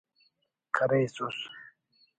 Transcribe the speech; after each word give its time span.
کریسس 0.75 1.37